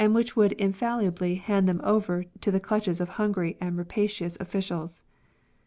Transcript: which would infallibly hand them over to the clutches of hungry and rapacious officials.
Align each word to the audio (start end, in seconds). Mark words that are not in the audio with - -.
which 0.11 0.35
would 0.35 0.53
infallibly 0.53 1.35
hand 1.35 1.69
them 1.69 1.79
over 1.83 2.25
to 2.39 2.49
the 2.49 2.59
clutches 2.59 2.99
of 2.99 3.07
hungry 3.21 3.55
and 3.61 3.77
rapacious 3.77 4.35
officials. 4.39 5.03